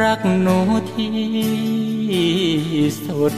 [0.00, 0.58] รักหนู
[0.92, 1.14] ที่
[3.04, 3.34] สุด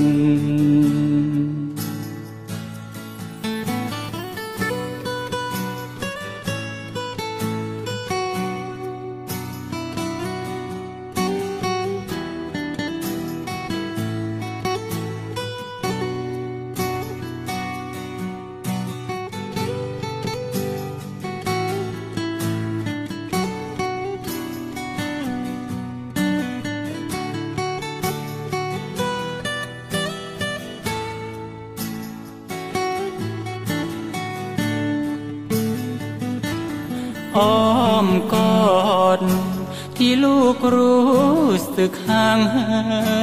[41.77, 42.71] สึกห่างเหิ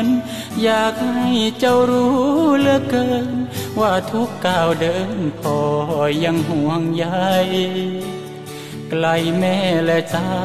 [0.06, 0.08] น
[0.64, 1.30] อยากให้
[1.60, 2.18] เจ้ารู้
[2.60, 3.36] เหลือเกิน
[3.80, 5.58] ว่าทุกก้าวเดินพ่อ
[6.24, 7.06] ยังห่วงใย
[8.90, 9.06] ไกล
[9.40, 10.36] แม่และเจ้า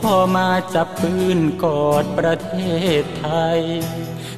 [0.00, 2.54] พ่อมาจับปืนกอดประเท
[3.00, 3.26] ศไท
[3.58, 3.60] ย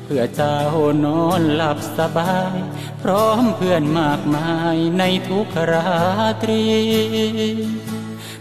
[0.04, 0.58] เพื่อเจ้า
[1.04, 2.56] นอนหลับสบาย
[3.02, 5.88] พร้อมเพื่อนมากมายในทุกรา
[6.42, 6.64] ตรี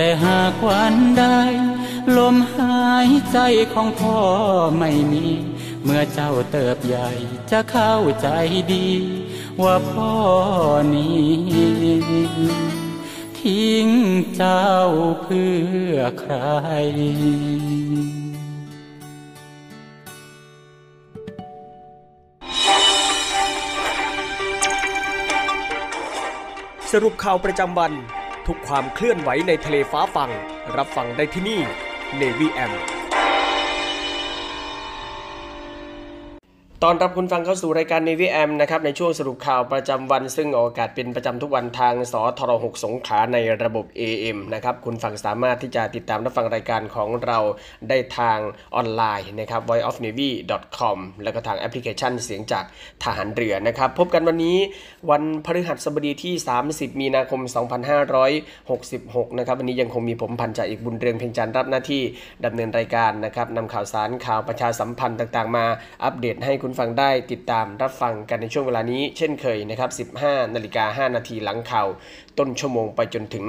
[0.00, 1.24] แต่หากวันใด
[2.16, 3.38] ลมหายใจ
[3.72, 4.18] ของพ่อ
[4.78, 5.26] ไม่มี
[5.84, 7.10] เมื่อเจ้าเติบใหญ่
[7.50, 8.28] จะเข้าใจ
[8.72, 8.88] ดี
[9.62, 10.14] ว่าพ่อ
[10.94, 11.28] นี้
[13.40, 13.88] ทิ้ง
[14.36, 14.68] เจ้า
[15.22, 15.52] เพื่
[15.90, 16.34] อใคร
[26.92, 27.94] สรุปข่าวประจำวัน
[28.48, 30.30] ทุกความเคลื่อนไหวในทะเลฟ้าฟัง
[30.76, 31.60] รับฟังได้ที่นี่
[32.20, 32.97] Navy M
[36.84, 47.38] ตอนรับคุณฟังเข้าสู่รายการ Navy M นะครับในช่วงสรุปข่าวประจำวัน ซึ่งออกอากาศเป็นประจำทุกวันทางสทร6สงขาในระบบ AM นะครับคุณฟังสามารถที่จะติดตามรับฟังรายการของเรา
[47.88, 48.38] ได้ทาง
[48.74, 52.64] ออนไลน์นะครับ voiceofnavy.com แล้วก็ทางแอปพลิเคชันเสียงจาก
[53.04, 54.58] ทหารเรือนะครับ พบกันวันนี้
[55.10, 56.34] วันพฤหัสบดีที่
[56.68, 57.40] 30 มีนาคม
[58.40, 62.02] 2566 นะครับวันนี้ยังคงมีผมพันจ่าเอกบุญเรืองเพ็งจันทร์รับหน้าที่
[62.44, 65.64] ดำเนินรายการนะครับนำข่าวสารข่าวประชาสัมพันธ์ต่างๆ มา
[66.06, 71.88] อัปเดตให้คุณฟังได้ติดตามรับฟังกันในช่วงเวลานี้ เช่นเคยนะครับ 15 นาฬิกา 5 นาทีหลังข่าว
[72.38, 73.46] ต้นชั่วโมงไปจนถึง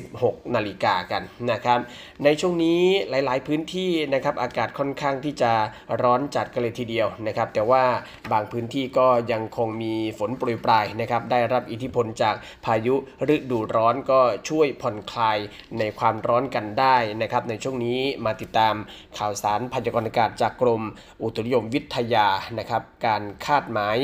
[0.00, 1.78] 16 นาฬิกากันนะครับ
[2.24, 5.52] ในช่วงนี้หลายๆ พื้นที่นะครับอากาศค่อนข้างที่จะ
[6.02, 7.84] ร้อนจัดกันเลยทีเดียวนะครับ แต่ว่า
[8.32, 12.94] บางพื้นที่ก็ยังคงมีฝนโปรยปลายนะครับ ได้รับอิทธิพลจากพายุ
[13.34, 15.38] ฤดูร้อนก็ช่วยผ่อนคลาย
[15.78, 18.74] ในความร้อนกันได้นะครับ ในช่วงนี้มาติดตาม
[19.18, 20.82] ข่าวสารพยากรณ์อากาศจากกรม
[21.22, 23.96] อุตุนิยมวิทยานะครับ การคาดหมาย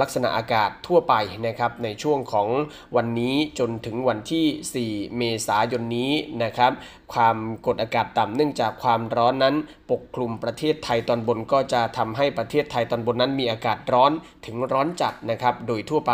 [0.00, 1.14] ลักษณะอากาศทั่วไป
[1.46, 2.48] นะครับในช่วงของ
[2.96, 6.12] วันนี้จนถึงวันที่ 4 เมษายนนี้
[6.42, 6.72] นะครับ
[7.14, 7.36] ความ
[7.66, 9.54] กดอากาศต่ำเนื่องจากความร้อนนั้น
[9.90, 14.12] ปกคลุมประเทศไทยตอนบนก็จะทำให้ประเทศไทยตอนบนนั้นมีอากาศร้อน
[14.46, 16.12] ถึงร้อนจัดนะครับ โดยทั่วไป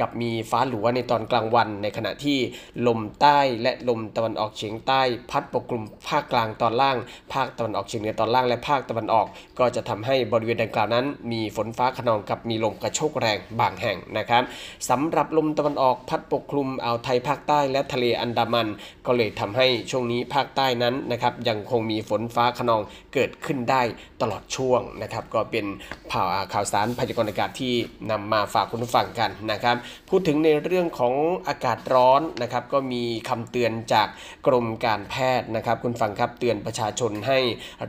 [0.00, 2.38] กับมีฟ้าหลัวในตอนกลางวัน ในขณะที่
[2.86, 5.00] ลมใต้และลมตะวันออกเฉียงใต้
[5.30, 6.96] พัดปกคลุมภาคกลางตอนล่าง
[7.34, 9.26] ภาคตะวันออกเฉียงเหนือตอนล่างและภาคตะวันออก
[9.58, 14.42] ก็จะทำให้บริเวณดังกล่าวนั้น มีฝนฟ้าขนองกับมีลมกระโชกแรงบางแห่งนะครับ
[14.90, 18.68] สำหรับลมตะวันออกพัดปกคลุมอ่าวไทยภาคใต้และทะเลอันดามัน
[19.06, 22.82] ก็เลยทำให้ช่วงนี้ภาคใต้นั้นนะครับยังคงมีฝนฟ้าขนอง
[23.14, 23.82] เกิดขึ้นได้
[24.22, 25.66] ตลอดช่วงนะครับก็เป็น
[26.12, 27.74] ข่าวข่าวสารพยากรณ์อากาศที่
[28.10, 29.76] นำมาฝากคุณผู้ฟังกันนะครับ
[30.08, 31.14] พูดถึงในเรื่องของ
[31.48, 34.08] อากาศร้อนนะครับก็มีคำเตือนจาก
[34.46, 37.38] กรมการแพทย์นะครับ คุณฟังครับเตือนประชาชนให้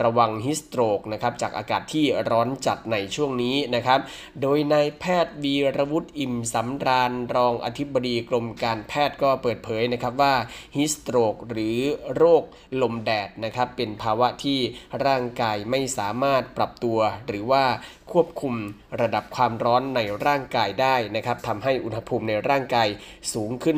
[0.04, 4.00] ระวังฮิสโตรกนะครับจากอากาศที่ร้อนจัดในช่วงนี้นะครับ
[4.42, 10.34] โดยนายแพทย์วีรวุฒิอิ่มสำราญรองอธิบดีกรมการแพทย์ก็เปิดเผยนะครับว่า
[10.78, 11.78] ฮิสโตรกหรือ
[12.16, 12.33] โรค
[12.82, 14.60] ลมแดดนะครับเป็นภาวะที่
[15.06, 17.64] ร่างกายไม่สามารถปรับตัว หรือว่า
[18.12, 18.56] ควบคุม
[19.02, 22.88] ระดับความร้อนในร่างกายได้นะครับทำให้อุณหภูมิในร่างกาย
[23.34, 23.78] สูงขึ้น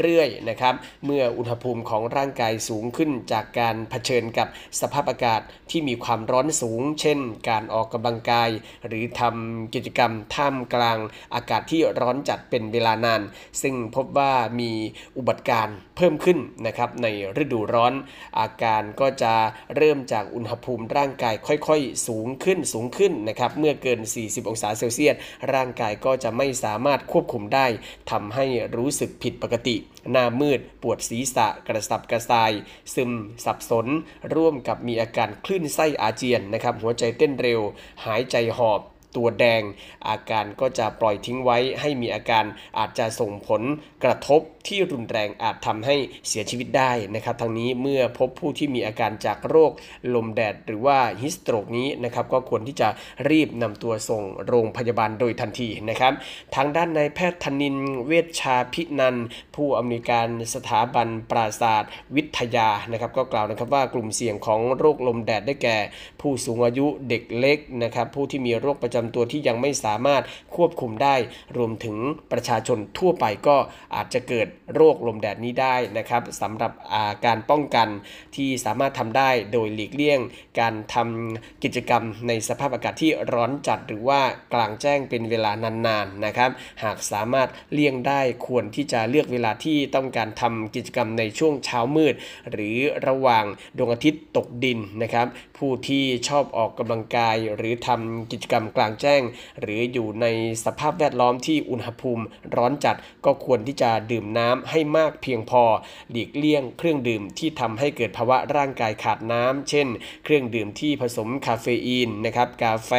[0.00, 4.48] เรื่อยๆนะครับเมื่ออุณหภูมิของร่างกายสูงขึ้นจากการเผชิญกับ
[4.80, 5.40] สภาพอากาศ
[5.70, 7.18] ที่มีความร้อนสูง เช่น
[7.48, 8.48] การออกกำลังกาย
[8.86, 10.98] หรือทำกิจกรรมท่ามกลาง
[11.34, 13.22] อากาศที่ร้อนจัดเป็นเวลานาน
[13.62, 14.70] ซึ่งพบว่ามี
[15.16, 17.06] อุบัติการณ์ เพิ่มขึ้นนะครับใน
[17.42, 17.92] ฤดูร้อน
[18.38, 19.34] อาการก็จะ
[19.76, 25.14] เริ่มจากอุณหภูมิร่างกายค่อยๆ สูงขึ้นสูงขึ้นนะครับเมื่อเกิน 40 องศาเซลเซียส
[25.54, 27.66] ร่างกายก็จะไม่สามารถควบคุมได้
[28.10, 29.76] ทำให้รู้สึกผิดปกติ
[30.10, 32.52] หน้ามืด ปวดศีรษะกระสับกระส่าย
[32.94, 33.12] ซึม
[33.44, 33.86] สับสน
[34.34, 37.60] ร่วมกับมีอาการคลื่นไส้อาเจียนนะครับหัวใจเต้นเร็ว
[38.04, 38.82] หายใจหอบ
[39.16, 39.62] ตัวแดง
[40.08, 42.44] อาการก็จะปล่อยทิ้งไว้ให้มีอาการ
[42.78, 43.62] อาจจะส่งผล
[44.04, 45.96] กระทบ ที่รุนแรงอาจทำให้
[46.28, 49.72] เสียชีวิตได้นะครับทั้งนี้เมื่อพบผู้ที่มีอาการจากโรค
[50.14, 52.88] ลมแดดหรือว่าฮิสโตรกนี้นะครับก็ควรที่จะ
[53.30, 56.12] รีบนำตัวส่งโรงพยาบาลโดยทันทีนะครับ
[56.54, 59.16] ทางด้านนายแพทย์ธนินเวชชาพินัน
[59.56, 65.76] ผู้อำนวยการสถาบันปราศาสตร์ วิทยานะครับ ก็กล่าวนะครับว่ากลุ่มเสี่ยงของโรคลมแดดได้แก่
[66.20, 70.22] ผู้สูงอายุเด็กเล็กนะครับผู้ที่มีโรคประจำตัวที่ยังไม่สามารถ
[70.56, 71.16] ควบคุมได้
[71.56, 71.96] รวมถึง
[72.32, 73.56] ประชาชนทั่วไปก็
[73.94, 77.88] อาจจะเกิดโรคลมแดดนี้ได้นะครับสำหรับาการป้องกัน
[78.36, 80.20] ที่สามารถทำได้โดยหลีกเลี่ยง
[80.60, 84.20] การทำกิจกรรมในสภาพอากาศที่ร้อนจัดหรือว่า
[84.54, 86.50] กลางแจ้งเป็นเวลานานๆนนะครับ
[86.82, 92.14] หากสามารถเลี่ยงได้ควรที่จะเลือกเวลาที่ต้องการทำกิจกรรมในช่วงเช้ามืด
[92.50, 93.44] หรือระหว่าง
[93.76, 95.26] ดวงอาทิตย์ตกดินนะครับ
[95.58, 99.22] ผู้ที่ชอบออกกำลังกาย หรือทำกิจกรรมกลางแจ้ง
[99.60, 100.26] หรืออยู่ใน
[100.64, 102.24] สภาพแวดล้อมที่อุณหภูมิ
[102.56, 105.62] ร้อนจัดก็ควรที่จะดื่มน้ำให้มากเพียงพอ
[106.10, 109.88] หลีกเลี่ยงเครื่องดื่มที่ทำให้เกิดภาวะร่างกายขาดน้ำ เช่น
[110.24, 112.92] เครื่องดื่มที่ผสมคาเฟอีนนะครับกาแฟ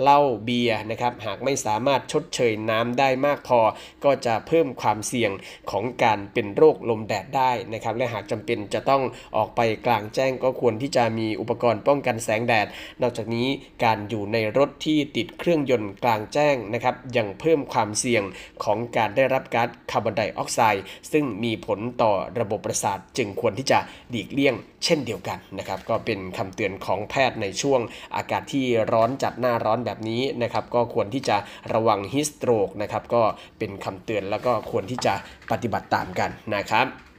[0.00, 3.60] เหล้าเบียร์นะครับหากไม่สามารถชดเชยน้ำได้มากพอ
[4.04, 5.30] ก็จะเพิ่มความเสี่ยง
[5.70, 9.02] ของการเป็นโรคลมแดดได้นะครับและหากจำเป็นจะต้อง
[9.36, 12.66] ออกไปกลางแจ้งก็ควรที่จะมีอุปกรณ์ป้องกันแสงแดด
[13.02, 13.48] นอกจากนี้
[13.84, 18.22] การอยู่ในรถที่ติดเครื่องยนต์กลางแจ้งนะครับยังเพิ่มความเสี่ยง
[18.64, 20.79] ของการได้รับก๊าซคาร์บอนไดออกไซด์
[21.12, 23.78] ซึ่งมีผลต่อระบบประสาทจึงควรที่จะ
[24.10, 27.80] หลีกเลี่ยงเช่นเดียวกันนะครับ ก็เป็นคำเตือนของแพทย์ในช่วง
[28.16, 31.36] อากาศที่ร้อนจัดหน้าร้อนแบบนี้นะครับ ก็ควรที่จะ
[31.72, 33.22] ระวังฮิสโตรกนะครับ ก็
[33.58, 35.14] เป็นคำเตือนแล้วก็ควรที่จะ
[35.50, 37.09] ปฏิบัติตามกันนะครับ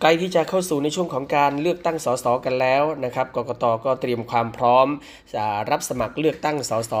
[0.00, 4.86] ใกล้ที่จะเข้าสู่ในช่วงของการเลือกตั้งสสกันแล้วนะครับ กกตก็เตรียมความพร้อม
[5.70, 6.94] รับสมัครเลือกตั้งสส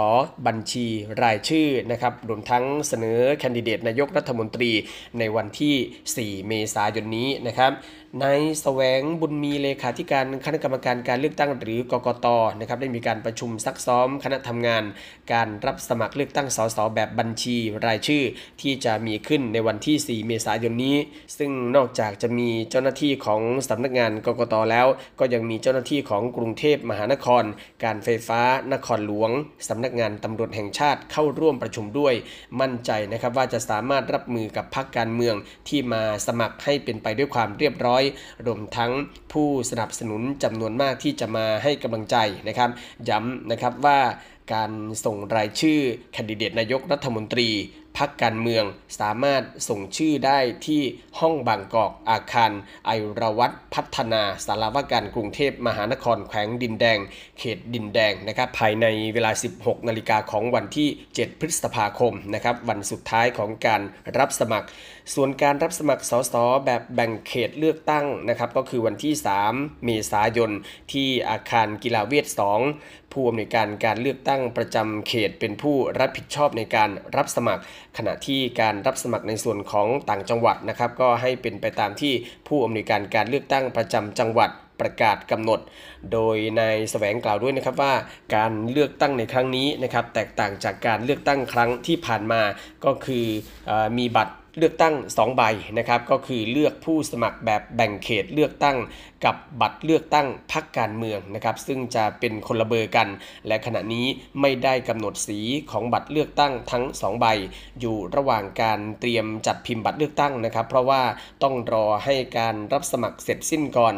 [0.46, 0.86] บัญชี
[1.22, 4.70] รายชื่อนะครับรวมทั้งเสนอแคนดิเดตนายกรัฐมนตรี
[5.18, 7.72] ในวันที่ 4 เมษายนนี้นะครับ
[8.22, 12.26] นายแสวงบุญมีเลขาธิการคณะกรรมการการเลือกตั้งหรือกกต
[12.58, 14.84] นะครับได้มีการประชุมซักซ้อมคณะทำงาน
[15.32, 18.22] การรับสมัครเลือกตั้งสสแบบบัญชีรายชื่อ
[18.62, 20.96] ที่จะมีขึ้นในวันที่ 4 เมษายนนี้
[21.38, 24.86] ซึ่งนอกจากจะมีเจ้าหน้าน้าที่ของสำนักงานกกตแล้ว
[25.20, 27.44] ก็ยังมีเจ้าหน้าที่ของกรุงเทพมหานคร
[27.84, 28.40] การไฟฟ้า
[28.72, 29.30] นครหลวง
[29.68, 32.14] สำนักงานตำรวจแห่งชาติเข้าร่วมประชุมด้วย
[32.60, 35.34] มั่นใจนะครับว่าจะสามารถรับมือกับพรรคการเมือง
[35.68, 38.02] ที่มาสมัครให้เป็นไปด้วยความเรียบร้อย
[38.46, 38.92] รวมทั้ง
[39.32, 42.16] ผู้สนับสนุนจำนวนมากที่จะมาให้กำลังใจ
[42.48, 42.70] นะครับ
[43.08, 44.00] ย้ำนะครับว่า
[44.54, 44.72] การ
[45.04, 45.80] ส่งรายชื่อ
[46.12, 47.48] แคนดิเดตนายกรัฐมนตรี
[47.96, 48.64] พักการเมือง
[49.00, 50.82] สามารถส่งชื่อได้ที่
[51.20, 52.50] ห้องบางกอกอาคาร
[52.86, 52.90] ไอ
[53.20, 56.98] รวัตพัฒนาสารวการกรุงเทพมหานครแขวงดินแดง
[57.38, 63.82] เขตดินแดงนะครับภายในเวลา 16 นาฬิกาของวันที่ 7 พฤษภาคมนะครับวันสุดท้ายของการ
[64.18, 64.68] รับสมัคร
[65.14, 69.14] ส่วนการรับสมัครสสแบบแบ่งเขตเลือกตั้งนะครับก็คือวันที่
[69.48, 70.50] 3 เมษายน
[70.92, 72.26] ที่อาคารกีฬาเวท
[72.70, 77.62] 2 ผู้อำนวยการการเลือกตั้งประจำเขตเป็นผู้รับผิดชอบในการรับสมัคร
[77.98, 82.12] ขณะที่การรับสมัครในส่วนของต่างจังหวัดนะครับก็ให้เป็นไปตามที่
[82.48, 84.50] ผู้อำนวยการการเลือกตั้งประจำจังหวัด
[84.80, 85.60] ประกาศกำหนด
[86.12, 87.94] โดยนายแสวงกล่าวด้วยนะครับว่า
[88.34, 92.42] การเลือกตั้งในครั้งนี้นะครับแตกต่างจากการเลือกตั้งครั้งที่ผ่านมา
[92.84, 93.26] ก็คือ
[93.70, 95.42] อมีบัตรเลือกตั้ง 2 ใบ
[95.78, 98.76] นะครับก็คือเลือกผู้สมัครแบบแบ่งเขตเลือกตั้ง
[99.24, 103.08] กับบัตรเลือกตั้งพักการเมืองนะครับ ซึ่งจะเป็นคนละเบอร์กัน
[103.46, 104.06] และขณะนี้
[104.40, 105.38] ไม่ได้กำหนดสี
[105.70, 107.26] ของบัตรเลือกตั้งทั้ง 2 ใบ
[107.80, 111.02] อยู่ระหว่างการเตรียมจัดพิมพ์บัตรเลือกตั้งนะครับ เพราะว่า
[111.42, 113.94] ต้องรอให้การรับสมัครเสร็จสิ้นก่อน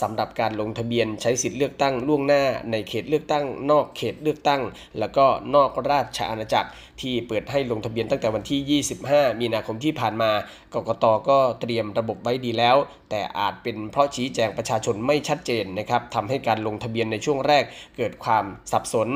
[0.00, 4.62] สำหรับการลงทะเบียนใช้สิทธิ์เลือกตั้งล่วงหน้าในเขตเลือกตั้ง นอกเขตเลือกตั้ง
[4.98, 10.30] แล้วก็นอกราชอาณาจักรที่เปิดให้ลงทะเบียนตั้งแต่วันที่ 25 มีนาคมที่ผ่านมา
[10.74, 12.76] กกตก็เตรียมระบบไว้ดีแล้ว
[13.10, 17.64] แต่อาจเป็นเพราะชี้แจงประประชาชนไม่ชัดเจนนะครับทำให้การลงทะเบียนในช่วงแรก
[17.96, 19.08] เกิดความสับสน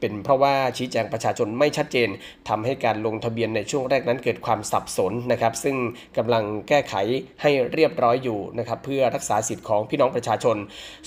[0.00, 2.08] เป็นเพราะว่าชี้แจงประชาชนไม่ชัดเจน
[2.48, 5.76] ทำให้การลงทะเบียนในช่วงแรกนั้นเกิดความสับสนนะครับ ซึ่ง
[6.16, 6.94] กำลังแก้ไข
[7.42, 10.56] ให้เรียบร้อยอยู่นะครับเพื่อรักษาสิทธิ์ของพี่น้องประชาชน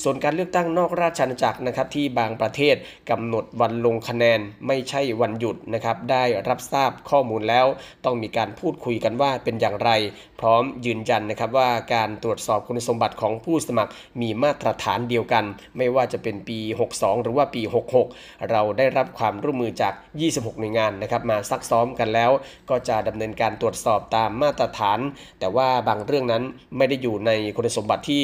[0.04, 2.75] ส่วนการเลือกตั้งนอกราชอาณาจักรนะครับที่บางประเทศ
[3.10, 7.66] กำหนดวันลงคะแนนไม่ใช่วันหยุดนะครับได้รับทราบข้อมูลแล้ว
[8.06, 9.92] ต้องมีการพูดคุยกันว่าเป็นอย่างไร
[10.39, 13.87] พร้อมยืนยันนะครับว่าการตรวจสอบคุณสมบัติของผู้สมัคร
[14.22, 15.46] มีมาตรฐานเดียวกัน
[15.77, 16.60] ไม่ว่าจะเป็นปี
[16.91, 17.62] 62 หรือว่าปี
[18.06, 19.94] 66 เราได้รับความร่วมมือจาก
[20.27, 22.32] 26 หน่วยงานนะครับมาซักซ้อมกันแล้ว
[22.70, 25.00] ก็จะดำเนินการตรวจสอบตามมาตรฐาน
[25.39, 26.44] แต่ว่าบางเรื่องนั้น
[26.77, 28.24] ไม่ได้อยู่ในคุณสมบัติที่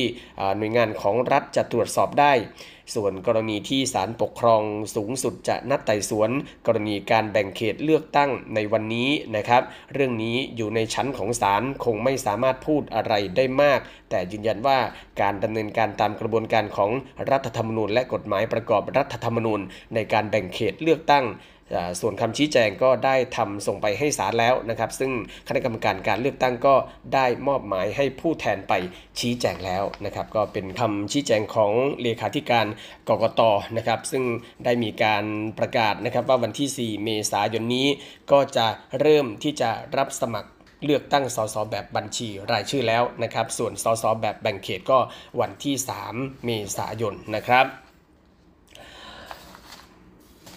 [0.57, 2.33] หน่วยงานของรัฐจะตรวจสอบได้
[2.95, 4.61] ส่วนกรณีที่ศาลปกครอง
[4.95, 6.29] สูงสุดจะนัดไต่สวน
[6.67, 9.63] กรณีการแบ่งเขตเลือกตั้งในวันนี้นะครับ
[9.93, 14.79] เรื่องนี้อยู่ในชั้นของศาลคงไม่สามารถพูดอะไรได้มาก แต่ยืนยันว่า
[15.21, 16.91] การดำเนินการตามกระบวนการของ
[17.31, 19.61] รัฐธรรมนูญ และกฎหมายประกอบรัฐธรรมนูญ
[19.93, 21.25] ในการแบ่งเขตเลือกตั้ง
[22.01, 25.11] ส่วนคำชี้แจงก็ได้ทำส่งไปให้ศาลแล้วนะครับ ซึ่ง
[25.47, 26.75] คณะกรรมการการเลือกตั้งก็
[27.13, 28.73] ได้มอบหมายให้ผู้แทนไป
[29.19, 32.65] ชี้แจงแล้วนะครับ ก็เป็นคำชี้แจงของเลขาธิการ
[33.09, 33.41] กกต
[33.77, 34.23] นะครับ ซึ่ง
[34.65, 35.23] ได้มีการ
[35.59, 37.87] ประกาศนะครับว่าวันที่ 4 เมษายนนี้
[38.31, 38.67] ก็จะ
[38.99, 40.49] เริ่มที่จะรับสมัคร
[40.85, 44.99] เลือกตั้งสสแบบบัญชีรายชื่อแล้วนะครับ ส่วนสสแบบแบ่งเขตก็
[45.39, 45.75] วันที่
[46.11, 47.65] 3 เมษายนนะครับ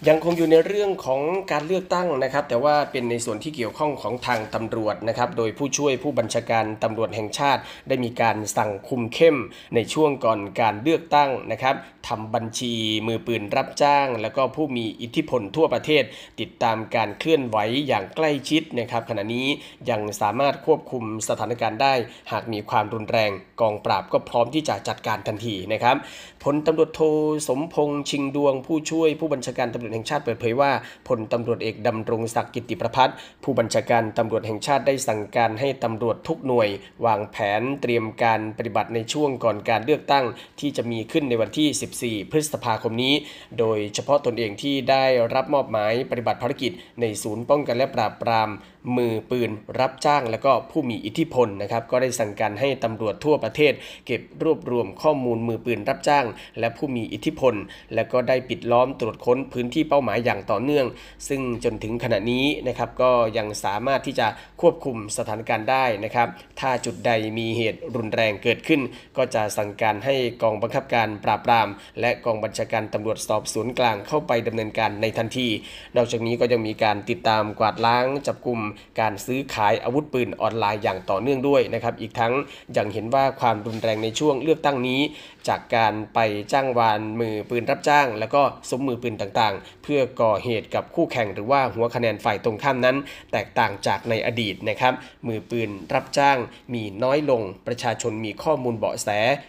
[0.09, 1.21] ยังคงอยู่ในเรื่องของ
[1.53, 9.37] การเลือกตั้งนะครับ แต่ว่าเป็นในส่วนที่เกี่ยวข้องของทางตำรวจนะครับ โดยผู้ช่วยผู้บัญชาการตำรวจแห่งชาติ ได้มีการสั่งคุมเข้ม
[9.75, 11.75] ในช่วงก่อนการเลือกตั้งนะครับ
[12.09, 12.75] ทำบัญชี
[13.07, 16.05] มือปืนรับจ้าง แล้วก็ผู้มีอิทธิพลทั่วประเทศ
[16.41, 19.47] ติดตามการเคลื่อนไหวอย่างใกล้ชิดนะครับ ขณะนี้
[19.91, 21.95] ยังสามารถควบคุมสถานการณ์ได้
[22.33, 25.97] หากมีความรุนแรงกองปราบก็พร้อมที่จะจัดการทันทีนะครับ
[26.45, 27.01] พลตำรวจโท
[27.49, 30.73] สมพงษ์ชิงดวงผู้ช่วยผู้บัญชาการตำรวจแห่งชาติเปิดเผยว่า
[31.09, 36.69] พลตำรวจเอกดำรงศักดิ์กิติประพัฒน์ผู้บัญชาการตำรวจแห่งชาติได้สั่งการให้ตำรวจทุกหน่วย
[37.07, 40.25] วางแผนเตรียมการปฏิบัติในช่วงก่อนการเลือกตั้ง
[40.61, 43.15] ที่จะมีขึ้นในวันที่ 14 พฤษภาคมนี้
[43.59, 48.49] โดยเฉพาะตนเองที่ได้รับมอบหมายปฏิบัติภารกิจในศูนย์ป้องกันและปราบปราม
[48.97, 49.51] มือปืน
[49.81, 53.73] รับจ้าง และก็ผู้มีอิทธิพลนะครับก็ได้สั่งการให้ตำรวจทั่วประเทศ
[54.07, 56.27] เก็บรวบรวมข้อมูลมือปืนรับจ้าง
[56.59, 57.55] และผู้มีอิทธิพล
[57.95, 60.87] และก็ได้ปิดล้อมตรวจค้นพื้นที่เป้าหมายอย่างต่อเนื่อง
[61.29, 64.27] ซึ่งจนถึงขณะนี้นะครับก็ยังสามารถที่จะ
[64.61, 66.29] ควบคุมสถานการณ์ได้นะครับ
[66.61, 68.81] ถ้าจุดใดมีเหตุรุนแรงเกิดขึ้น
[69.17, 71.69] ก็จะสั่งการให้กองบังคับการปราบปราม
[72.01, 75.49] และกองบัญชาการตำรวจสอบสวนกลางเข้าไปดำเนินการในทันที
[75.97, 78.61] นอกจากนี้ก็ยังมีการติดตามกวาดล้างจับกลุ่ม
[79.01, 82.33] การซื้อขายอาวุธปืนออนไลน์อย่างต่อเนื่องด้วยนะครับอีกทั้ง
[82.77, 85.01] ยังเห็นว่าความรุนแรงในช่วงเลือกตั้งนี้
[85.49, 86.19] จากการไป
[86.53, 92.97] จ้างวานมือปืนรับจ้าง แล้วก็สมมือปืนต่างๆ เพื่อก่อเหตุกับคู่แข่งหรือว่าหัวคะแนนฝ่ายตรงข้ามนั้น
[93.33, 94.95] แตกต่างจากในอดีตนะครับ
[95.29, 96.39] มือปืนรับจ้าง
[96.75, 99.09] มีน้อยลงประชาชนมีข้อมูลเบาะแส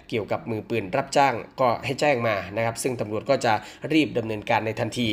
[0.10, 3.53] เกี่ยวกับมือปืนรับจ้างก็ให้แจ้งมานะครับ ซึ่งตำรวจก็จะ
[3.93, 5.07] รีบดำเนินการในทันที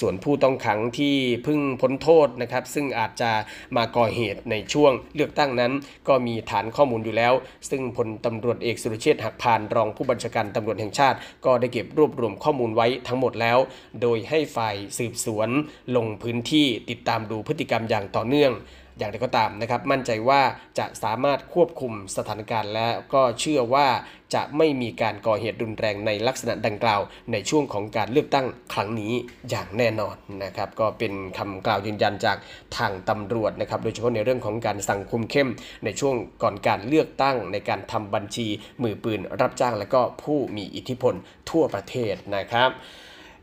[0.00, 3.30] ส่วนผู้ต้องขังที่เพิ่งพ้นโทษนะครับ ซึ่งอาจจะ
[3.76, 5.72] มาก่อเหตุในช่วงเลือกตั้งนั้น
[6.08, 7.32] ก็มีฐานข้อมูลอยู่แล้ว
[7.70, 13.58] ซึ่งพลตำรวจเอกสุรเชษฐ์หักพานรองผู้บัญชาการตำรวจแห่งชาติ ก็ได้เก็บรวบรวมข้อมูลไว้ทั้งหมดแล้ว
[14.02, 15.48] โดยให้ฝ่ายสืบสวน
[15.96, 18.52] ลงพื้นที่ติดตามดูพฤติกรรมอย่างต่อเนื่อง
[18.98, 20.42] อย่างไรก็ตามนะครับมั่นใจว่า
[20.78, 23.88] จะสามารถควบคุมสถานการณ์และก็เชื่อว่า
[24.34, 27.00] จะไม่มีการก่อเหตุรุนแรงในลักษณะดังกล่าว
[27.32, 29.12] ในช่วงของการเลือกตั้งครั้งนี้
[29.50, 32.36] อย่างแน่นอนนะครับก็เป็นคำกล่าวยืนยันจาก
[32.76, 35.50] ทางตำรวจนะครับโดยเฉพาะในเรื่องของการสั่งคุมเข้ม
[35.84, 38.46] ในช่วงก่อนการเลือกตั้งในการทำบัญชี
[38.82, 41.14] มือปืนรับจ้างและก็ผู้มีอิทธิพล
[41.50, 42.70] ทั่วประเทศนะครับ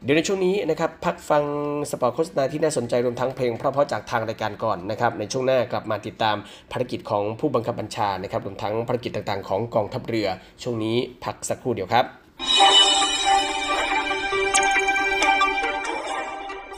[0.04, 1.44] เดี๋ยวในช่วงนี้นะครับพักฟัง
[1.92, 6.36] สปอร์ตโฆษณาที่น่าสนใจรวมทั้งเพลงเพราะๆจากทางรายการก่อนนะครับในช่วงหน้ากลับมาติดตาม
[6.72, 10.28] ภารกิจของผู้บังคับบัญชานะครับรวมทั้งภารกิจต่างๆ ของกองทัพเรือ
[10.64, 12.06] ช่วงนี้พักสักครู่เดียวครับ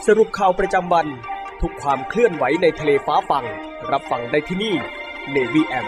[0.08, 1.08] สรุปข่าวประจำวัน
[1.62, 3.45] ทุกความเคลื่อนไหวในทะเลฟ้าฟัง
[3.91, 4.75] รับฟังได้ที่นี่
[5.36, 5.88] Navy M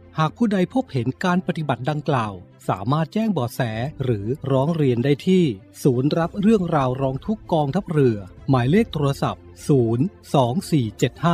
[0.19, 2.33] หากผู้ใดพบเห็นการปฏิบัติดังกล่าว
[2.69, 3.61] สามารถแจ้งบ่อแส
[4.03, 5.43] หรือร้องเรียนได้ที่
[5.83, 8.17] ศูนย์รับเรื่องราวร้องทุกกองทัพเรือ
[8.49, 9.43] หมายเลขโทรศัพท์
[9.89, 11.27] 0 2 4 7 5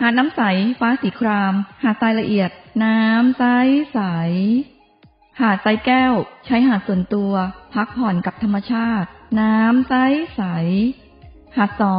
[0.00, 0.42] หาดน้ำใส
[0.80, 2.50] ฟ้าสีคราม หาดทรายละเอียด
[2.84, 3.44] น้ำใส
[3.92, 4.00] ใส
[5.40, 6.12] หาดทรายแก้ว
[6.46, 7.32] ใช้หาดส่วนตัว
[7.74, 9.08] พักผ่อนกับธรรมชาติ
[9.40, 9.94] น้ำใส
[10.36, 10.42] ใส
[11.56, 11.96] หาดสอ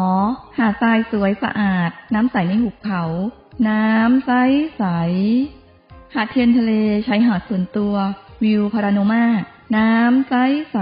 [0.57, 3.03] หาดทรายสวยสะอาด น้ำใสในหุบเขา
[3.69, 4.31] น้ำใส
[4.77, 4.83] ใส
[6.13, 6.71] หาดเทียนทะเล
[7.05, 7.95] ใช้หาดส่วนตัว
[8.43, 9.25] วิวพาราโนมา
[9.77, 10.33] น้ำใส
[10.71, 10.77] ใส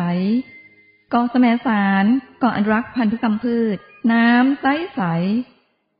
[1.09, 2.05] เกาะแสมสาร
[2.39, 3.77] เกาะอนุรักษ์พันธุกรรมพืช
[4.11, 5.01] น้ำใสใส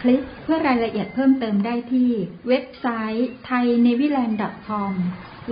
[0.00, 2.10] คลิกเพื่อรายละเอียดเพิ่มเติมได้ที่
[2.48, 2.86] เว็บไซ
[3.16, 4.92] ต์ thainewiland.com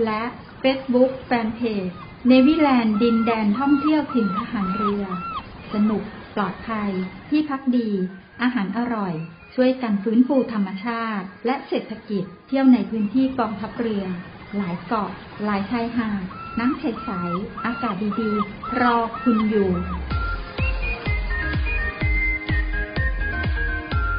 [0.05, 0.23] และ
[0.63, 1.95] Facebook Fanpage
[2.27, 5.03] เนวิแลนด์ดินแดนท่องเที่ยวถิ่นทหารเรือ
[5.73, 6.03] สนุก
[6.35, 6.91] ปลอดภัย
[7.29, 7.89] ที่พักดี
[8.41, 9.13] อาหารอร่อย
[9.55, 14.05] ช่วยกันฟื้นฟูธรรมชาติ และเศรษฐกิจ เที่ยวในพื้นที่กองทัพเรือ
[14.57, 15.11] หลายเกาะ
[15.45, 16.23] หลายชายหาด
[16.59, 19.71] น้ำใสๆอากาศดีๆ รอคุณอยู่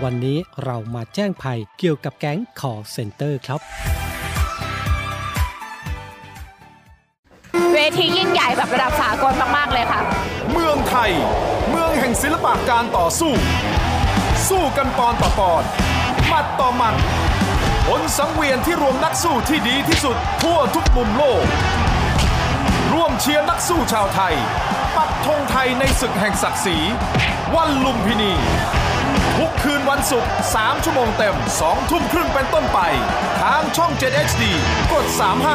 [0.00, 3.60] วันนี้เรามาแจ้งภัยเกี่ยวกับแก๊ง call center ครับ
[7.72, 10.00] เวทียิ่งใหญ่แบบระดับสากลมาก ๆ เลยค่ะ
[10.52, 11.10] เมืองไทย
[11.70, 13.32] เมืองแห่งศิลปะการต่อสู้
[14.48, 15.62] สู้กันปอนต่อปอน
[16.32, 16.94] มัดต่อมัด
[17.86, 21.42] ผลสังเวียนที่รวมนักสู้ที่ดีที่สุด ทั่วทุกมุมโลก
[22.92, 24.34] ร่วมเชียร์นักสู้ชาวไทย
[24.96, 26.76] ปักธงไทยในศึกแห่งศักดิ์ศรี
[27.54, 28.32] วันลุมพินี
[29.38, 32.78] ทุกคืนวันศุกร์ 3 ชั่วโมงเต็ม 2 ทุ่มครึ่งเป็นต้นไป
[33.40, 34.42] ทางช่อง 7 HD
[34.92, 35.06] กด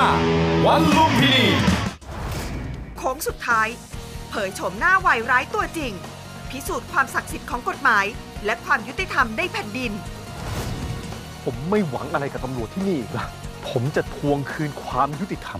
[0.09, 1.45] 35 วันลุมพินี
[2.97, 3.67] โค้งสุดท้าย
[4.29, 5.91] เผยโฉมหน้าวายร้ายตัวจริง
[6.49, 8.05] พิสูจน์ความศักดิ์สิทธิ์ของกฎหมาย
[8.45, 9.91] และความยุติธรรมในแผ่นดิน
[11.43, 13.25] ผมไม่หวังอะไรกับตำรวจที่นี่อีกละ
[13.69, 15.59] ผมจะทวงคืนความยุติธรรม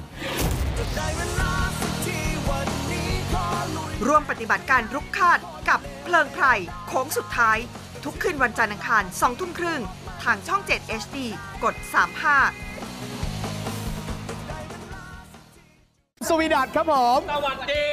[4.07, 6.45] ร่วมปฏิบัติการรุกคาดกับเพลิงไพร
[6.87, 7.57] โค้งสุดท้าย
[8.05, 9.81] ทุกคืนวันจันทร์อังคาร2ทุ่มครึ่ง
[10.23, 11.17] ทางช่อง 7 HD
[11.63, 11.87] กด 35
[16.27, 17.85] สวีดัตครับผม สวัสดี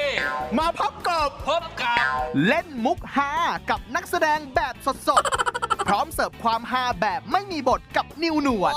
[0.58, 3.32] มาพบกับพบกับ เล่นมุกฮา
[3.70, 4.74] กับนักแสดงแบบ
[5.08, 8.74] สดๆ พร้อมเสิร์ฟความฮาแบบไม่มีบทกับนิวหนวด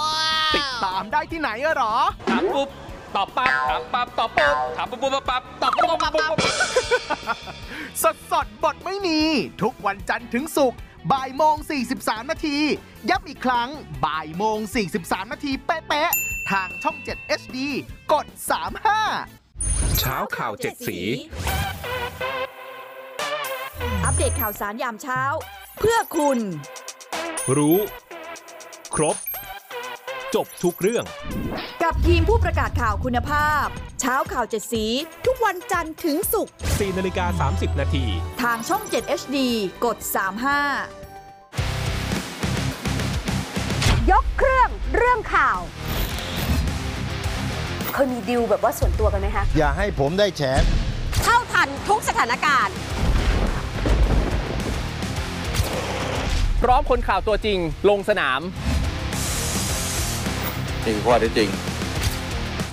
[0.56, 1.96] ติดตามได้ที่ไหนอะหรอ
[2.30, 2.70] ถามปุ๊บ
[3.16, 6.38] ตอบปั๊บถามปั๊บตอบปุ๊บถามปุ๊บปุ๊บปั๊บตอบปุ๊บปุ๊บปุ๊บ
[8.04, 9.20] สดสดๆบทไม่มี
[9.62, 10.80] ทุกวันจันทร์ถึงศุกร์
[11.12, 11.56] บ่ายโมง
[11.94, 12.58] 43 นาที
[13.10, 13.70] ย้ำอีกครั้ง
[14.06, 14.58] บ่ายโมง
[14.96, 17.58] 43 นาทีเป๊ะๆ ทางช่อง 7 HD
[18.12, 18.28] กด
[19.14, 21.00] 35 เช้าข่าวเจ็ดสี
[24.04, 25.22] อัปเดตข่าวสารยามเช้า
[25.80, 26.40] เพื่อคุณ
[27.58, 27.78] รู้
[28.96, 29.16] ครบ
[30.36, 31.06] จบทุกเรื่อง
[31.84, 33.66] กับทีมผู้ประกาศข่าวคุณภาพ
[34.02, 34.86] เช้าข่าวเจ็ดสี
[35.26, 38.06] ทุกวันจันทร์ถึงศุกร์4นาฬิกา 30 นาที
[38.42, 39.38] ทางช่อง 7 HD
[39.86, 39.98] กด
[40.56, 40.97] 35
[44.94, 45.60] เครื่องเรื่องข่าว
[47.94, 50.42] เคยมีดิวแบบว่าส่วนตัวกันไหมคะ อย่าให้ผมได้แฉ
[51.24, 52.76] เท่าทันทุกสถานการณ์
[56.64, 57.58] พร้อมคนข่าวตัวจริง
[57.90, 58.42] ลงสนาม
[60.84, 61.50] นี่คือข้อเท็จจริง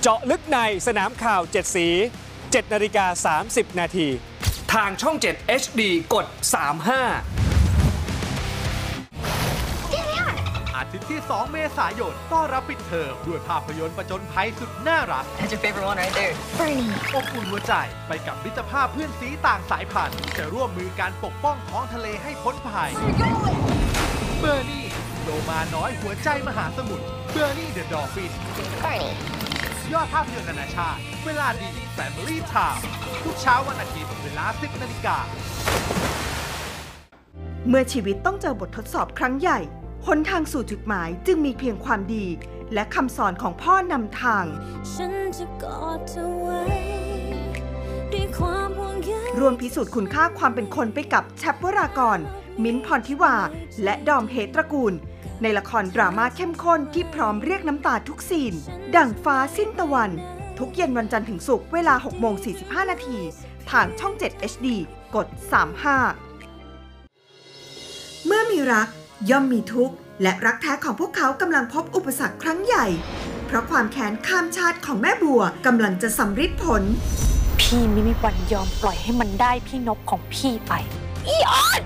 [0.01, 1.87] เจาะลึกในสนามข่าว 7 สี
[2.29, 4.07] 7นาฬิกา30 นาที
[4.73, 5.81] ทางช่อง 7 HD
[6.13, 6.25] กด
[6.89, 7.44] 35
[10.85, 16.35] อาทิตย์ที่ 2 เมษายน ต้อนรับปิดเทอมด้วยภาพยนตร์ประจนภัยสุดน่ารัก That's your favorite one right there.
[16.59, 16.89] Bernie.
[17.15, 17.73] อบอุ่นหัวใจ
[18.07, 22.91] ไปกับมิตรภาพเพื่อนซี้ต่างสายพันธุ์จะร่วมมือกันปกป้องท้องทะเลให้พ้นภัย
[24.39, 24.85] เบอร์นี่
[25.23, 28.31] โลมาน้อยหัวใจมหาสมุทร Bernie the Dolphin
[29.93, 32.81] ยอดภาพยนตร์นานาชาติ เวลาดี Family Time
[33.23, 35.17] ทุกเช้าวันอาทิตย์เวลา 10นาฬิกา
[37.67, 39.59] เมื่อชีวิตต้องเจอบททดสอบครั้งใหญ่
[40.07, 42.25] หนทางสู่จุดหมายจึงมีเพียงความดี
[42.73, 44.45] และคำสอนของพ่อนำทาง
[44.93, 46.61] ฉันจะกอดเธอไว้
[48.13, 52.19] ด้วยความห่วงใยร่วมพิสูจน์คุณค่าความเป็นคนไปกับแชปวรากร
[52.63, 53.35] มิ้นท์พรทิวา
[53.83, 54.93] และดอมเฮตระกูล
[55.41, 58.53] ในละครดราม่าเข้มข้นที่พร้อมเรียกน้ำตาทุกซีน
[58.95, 60.11] ดั่งฟ้าสิ้นตะวัน
[60.59, 63.17] ทุกเย็นวันจันทร์ถึงศุกร์เวลา6โมง45 นาที
[63.71, 64.67] ทางช่อง 7 HD
[65.15, 65.27] กกด
[66.61, 68.87] 35 เมื่อมีรัก
[69.29, 72.85] ย่อมมีทุกข์และรักแท้ของพวกเขากำลังพบอุปสรรคครั้งใหญ่
[73.45, 76.83] เพราะความแค้นข้ามชาติของแม่บัวกำลังจะสำฤทธิ์ผล
[77.59, 80.73] พี่ไม่มีวันยอมปล่อยให้มันได้พี่นบของพี่ไป
[81.27, 81.81] อีออน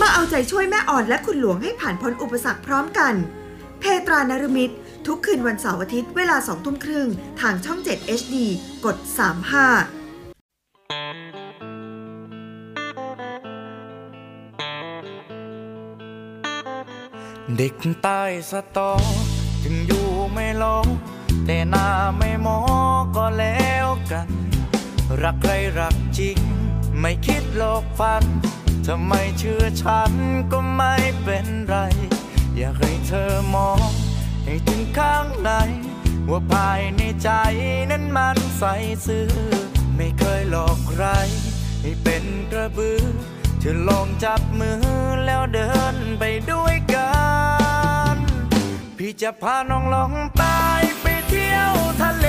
[0.00, 3.14] มาเอาใจช่วยแม่อ่อนและคุณหลวงให้ผ่านพ้นอุปสรรคพร้อมกัน
[3.80, 7.08] เพตรานรมิตร ทุกคืนวันเสาร์อาทิตย์เวลาสองทุ่มครึ่ง
[7.40, 8.36] ทางช่อง 7 HD
[8.84, 9.06] กด 35
[17.56, 18.92] เด็กใต้สตอ
[19.62, 20.86] ถึงอยู่ไม่ลง
[21.44, 22.58] แต่หน้าไม่มอ
[23.16, 24.28] ก็แล้วกัน
[25.22, 26.38] รักใครรักจริง
[27.00, 28.24] ไม่คิดหลอกฟัน
[28.86, 30.12] ทำไมเชื่อฉัน
[30.52, 31.76] ก็ไม่เป็นไร
[32.56, 33.88] อยากให้เธอมอง
[34.44, 35.50] ให้ถึงข้างใน
[36.30, 37.30] ว่าภายในใจ
[37.90, 38.64] นั้นมันใส
[39.06, 39.30] ซื่อ
[39.96, 41.04] ไม่เคยหลอกใคร
[41.80, 43.02] ให้เป็นกระบือ
[43.64, 44.82] เธอลองจับมือ
[45.26, 47.12] แล้วเดินไปด้วยกั
[48.14, 48.16] น
[48.98, 52.26] พี่จะพาน้องลองตายไปเที่ยวทะเล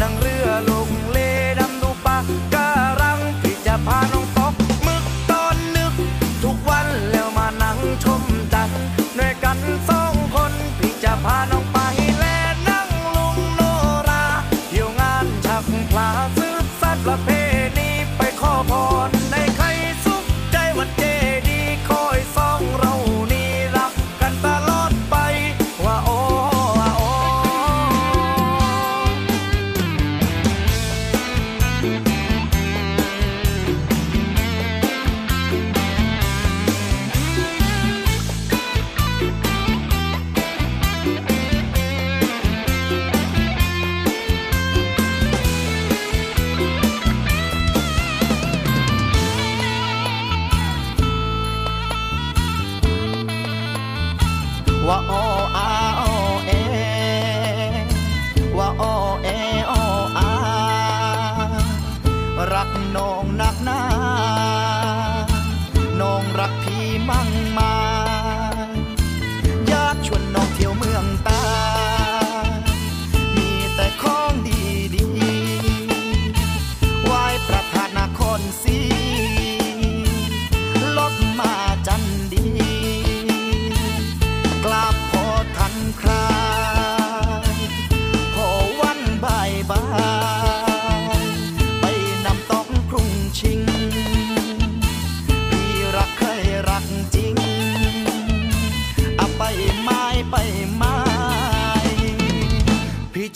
[0.00, 1.18] นั่งเรือลงเล
[1.58, 2.18] ดำดูปะ
[2.54, 4.29] การัง พี่จะพาน้อง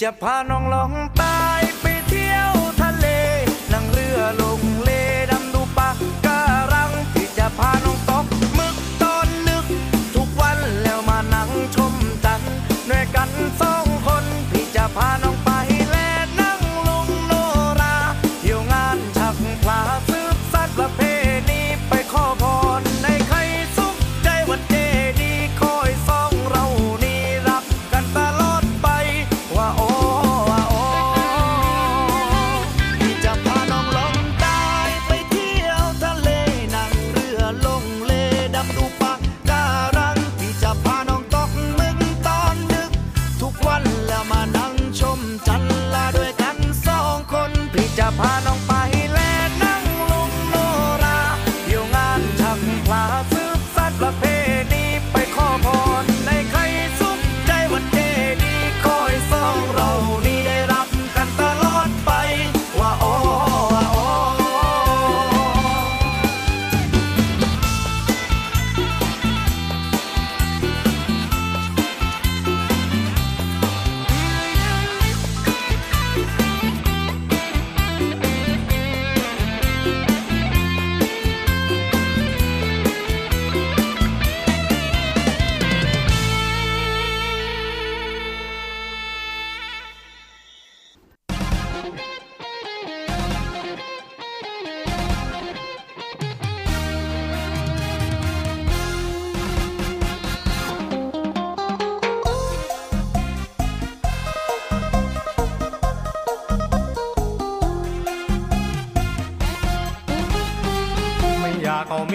[0.04, 0.53] จะพาน้อง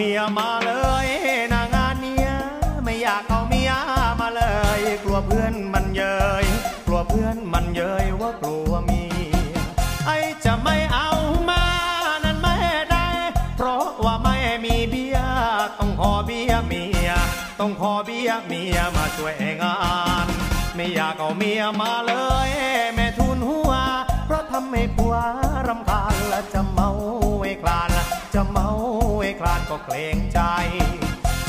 [0.02, 0.72] เมียมาเล
[1.06, 1.08] ย
[1.54, 2.30] นางานเนี้ย
[2.84, 3.72] ไม่อยากเอาเมีย
[4.20, 4.44] มาเล
[4.80, 6.46] ย กลัวเพื่อนมันเย้ย
[6.86, 9.04] กลัวเพื่อนมันเย้ยว่ากลัวเมี
[9.54, 9.58] ย
[10.06, 10.12] ไอ
[10.46, 11.10] จะไม่เอา
[11.50, 11.64] มา
[12.24, 12.58] นั้นไม่
[12.92, 13.08] ได้
[13.58, 15.18] เพราะว่าไม่มีเบีย
[15.80, 17.12] ต้องขอเบียเมีย
[17.60, 19.78] ต้องขอเบียเมียมาช่วยงา
[20.26, 20.28] น
[20.76, 22.14] ไม่อยากเอาเมียมาเล
[22.48, 22.50] ย
[22.96, 23.72] แม่ทุนหัว
[24.26, 25.16] เพราะทำให้ผัว
[25.68, 26.90] รำคาญและจะเมา
[27.42, 27.90] ไอ้คลาน
[28.34, 28.70] จะเมา
[29.30, 30.40] ไม่คลานก็เกรงใจ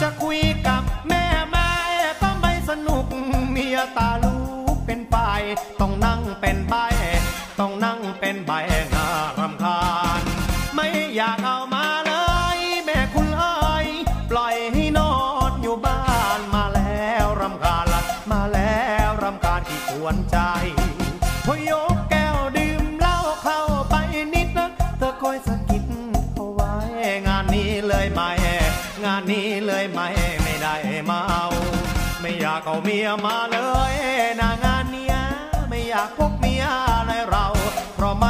[0.00, 1.70] จะคุยกับแม่แม่
[2.22, 3.06] ก็ไม่สนุก
[3.50, 4.36] เมียตาลู
[4.74, 5.16] กเป็นไป
[5.80, 6.74] ต้องนั่งเป็นใบ
[7.60, 8.52] ต้องนั่งเป็นใบ
[8.94, 9.06] น่า
[9.38, 9.80] รำคา
[10.20, 10.22] ญ
[10.74, 11.79] ไม่อยากเอามา
[29.20, 30.08] นนี้เลยไม่
[30.42, 30.74] ไม่ได้
[31.06, 31.22] เมา
[32.20, 33.58] ไม่อยากเอาเมียมาเล
[33.92, 33.94] ย
[34.40, 35.16] นางานเนี้ย
[35.68, 36.64] ไม่อยากพกเมีย
[37.06, 37.46] ในเรา
[37.94, 38.24] เพราะม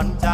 [0.00, 0.28] วนใจ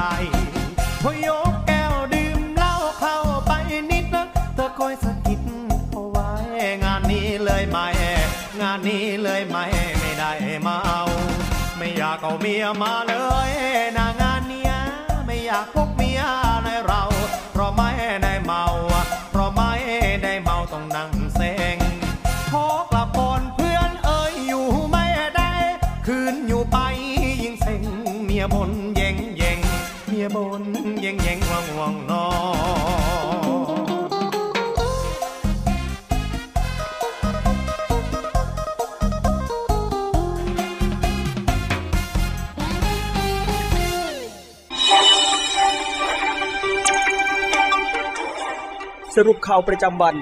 [49.56, 50.16] าวประจำวัน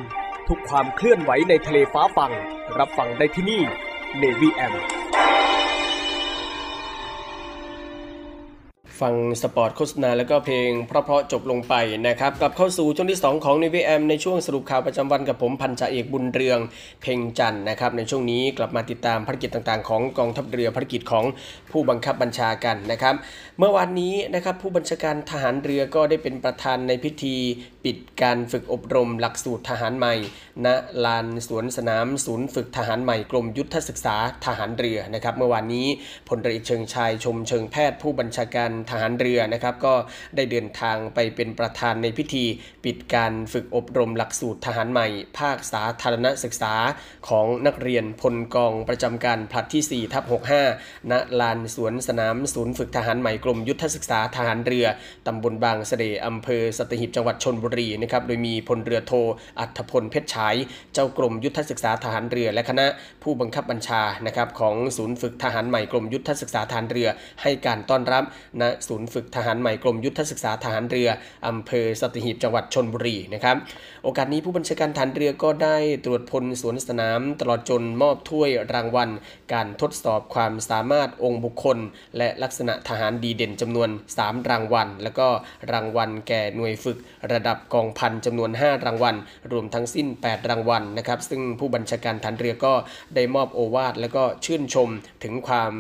[0.49, 2.33] ทุกความเคลื่อนไหวในทะเลฟ้าฟัง
[2.79, 3.63] รับฟังได้ที่นี่
[4.21, 4.75] Navy AM
[9.03, 11.75] ฟังสปอร์ตโฆษณาแล้วก็เพลงเพราะๆจบลงไป
[12.07, 16.59] นะครับ กลับเข้าสู่ช่วงที่ 2 ของในวีแอมในช่วงสรุปข่าวประจำวันกับผมพันจ่าเอกบุญเรือง
[17.03, 21.25] เพ่งจันนะครับ ในช่วงนี้กลับมาติดตามภารกิจต่างๆ ของกองทัพเรือภารกิจของ
[21.71, 23.15] ผู้บังคับบัญชากันนะครับ
[23.59, 27.37] เมื่อวานนี้นะครับผู้บัญชาการทหารเรือก็ได้เป็นประธานในพิธี
[27.85, 30.15] ปิดการฝึกอบรมหลักสูตรทหารใหม่
[30.67, 30.69] ณ
[31.05, 35.87] ลานสวนสนามศูนย์ฝึกทหารใหม่กรมยุทธศึกษาทหารเรือนะครับเมื่อวานนี้
[36.29, 39.95] พลเรือเชิงชายชมเชิงแพทย์ผู้บัญชาการทหารเรือนะครับก็
[40.37, 42.45] ได้เดินทางไปเป็นประธานในพิธี
[42.85, 45.07] ปิดการฝึกอบรมหลักสูตรทหารใหม่
[45.39, 46.75] ภาคสาธารณศึกษา
[47.29, 50.25] ของนักเรียนพลกองประจำการผลัดที่ 4 ทับ
[50.67, 54.87] 65 ณ ลานสวนสนามศูนย์ฝึกทหารใหม่กรมยุทธศึกษาทหารเรือ
[55.27, 59.13] ตำบลบางเสร่อำเภอสตหีบจังหวัดชนบุรีนะครับโดยมีพลเรือโท
[59.61, 60.55] อัธพลเพชรฉาย
[60.95, 62.87] เจ้ากรมยุทธศึกษาทหารเรือ และคณะ
[63.23, 67.09] ผู้บังคับบัญชานะครับของศูนย์ฝึกทหารใหม่กรมยุทธศึกษาทหารเรือ
[67.43, 68.25] ให้การต้อนรับ
[68.61, 71.09] ณศูนย์ฝึกทหารใหม่กรมยุทธศึกษาทหารเรือ
[71.47, 73.57] อำเภอสตหีบจังหวัดชนบุรีนะครับ
[74.05, 79.11] โอกาสนี้ผู้บัญชาการทหารเรือก็ได้ตรวจพลสวนสนาม ตลอดจนมอบถ้วยรางวัล
[79.53, 81.79] การทดสอบความสามารถองค์บุคคล
[82.19, 85.29] และลักษณะทหารดีเด่นจำนวน 3 รางวัล แล้วก็
[85.73, 86.99] รางวัลแก่หน่วยฝึก
[87.33, 89.17] ระดับกองพันจำนวน 5 รางวัล
[89.53, 92.75] รวมทั้งสิ้น 8 รางวัลนะครับ ซึ่งผู้บัญชาการฐานเรือก็
[93.15, 94.89] ได้มอบโอวาทแล้วก็ชื่นชม
[95.25, 95.73] ถึงความ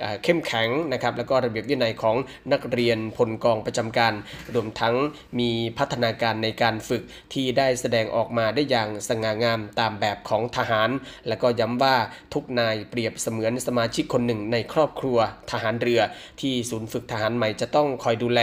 [0.00, 2.16] เอ่อเข้มแข็งนะครับ แล้วก็ระเบียบวินัยของ
[2.52, 4.12] นักเรียนพลกองประจำการ
[4.54, 4.94] รวมทั้ง
[5.38, 10.90] มีพัฒนาการในการฝึกที่ได้แสดงออกมาได้อย่างสง่างามตามแบบของทหาร
[11.28, 11.96] และก็ย้ำว่า
[12.34, 15.18] ทุกนายเปรียบเสมือนสมาชิกคนหนึ่งในครอบครัว
[15.50, 16.00] ทหารเรือ
[16.40, 18.40] ที่ศูนย์ฝึกทหารใหม่จะต้องคอยดูแล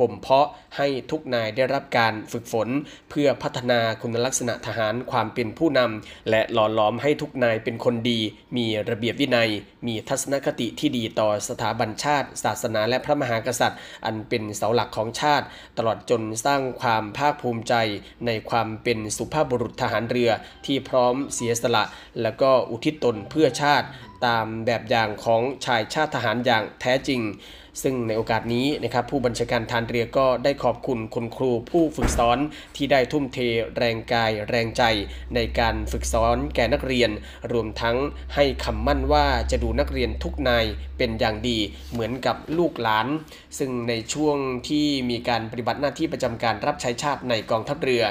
[0.00, 2.68] บ่มเพาะให้ทุกนายได้รับการฝึกฝน
[3.10, 8.20] เพื่อพัฒนาคุณลักษณะทหารความเป็นผู้นำและหล่อหลอมให้ทุกนายเป็นคนดี
[8.56, 9.50] มีระเบียบวินัย
[9.86, 15.46] มีทัศนคติที่ดีต่อสถาบันชาติ ศาสนาและพระมหากษัตริย์ อันเป็นเสาหลักของชาติ
[15.78, 17.74] ตลอดจนสร้างความภาคภูมิใจ
[18.26, 20.30] ในความเป็นสุภาพบุรุษทหารเรือ
[20.66, 21.84] ที่พร้อมเสียสละ
[22.22, 23.86] และก็อุทิศตนเพื่อชาติ
[24.26, 27.20] ตามแบบอย่างของชายชาติทหารอย่างแท้จริง
[27.82, 32.38] ซึ่งในโอกาสนี้นะครับผู้บัญชาการทารเรือก็ได้ขอบคุณคุณครูผู้ฝึกสอน
[32.76, 33.38] ที่ได้ทุ่มเท
[33.76, 34.82] แรงกายแรงใจ
[35.34, 37.10] ในการฝึกสอนแก่นักเรียน
[37.52, 37.96] รวมทั้ง
[38.34, 40.64] ให้คำมั่นว่าจะดูนักเรียนทุกนาย
[40.98, 41.58] เป็นอย่างดี
[41.92, 43.06] เหมือนกับลูกหลาน
[43.58, 44.36] ซึ่งในช่วง
[44.68, 48.04] ที่มีการปฏิบัติหน้าที่ประจำการรับใช้ชาติในกองทัพเรือ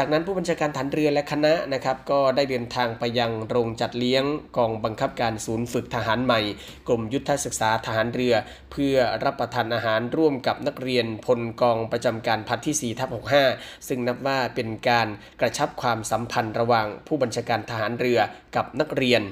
[0.00, 4.24] จากนั้นผู้บัญชาการฐานเรือและคณะนะครับก็ได้เดินทางไปยังโรงจัดเลี้ยง
[4.56, 6.40] กองบังคับการศูนย์ฝึกทหารใหม่
[6.88, 8.34] กรมยุทธศึกษาทหารเรือ
[8.72, 13.08] เพื่อรับประทานอาหารร่วมกับนักเรียนพลกองประจำการพัดที่4ทับ
[13.48, 15.08] 65 ซึ่งนับว่าเป็นการ
[15.40, 18.18] กระชับความสัมพันธ์ระหว่างผู้บัญชาการทหารเรือ
[18.56, 19.22] กับนักเรียน